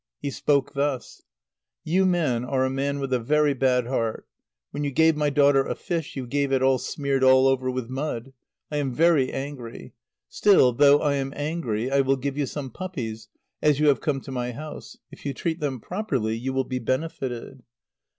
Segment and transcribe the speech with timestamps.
[0.19, 1.21] He spoke thus:
[1.83, 4.27] "You man are a man with a very bad heart.
[4.71, 8.33] When you gave my daughter a fish, you gave it smeared all over with mud.
[8.71, 9.93] I am very angry.
[10.27, 13.29] Still, though I am angry, I will give you some puppies,
[13.61, 14.97] as you have come to my house.
[15.11, 17.61] If you treat them properly, you will be benefited."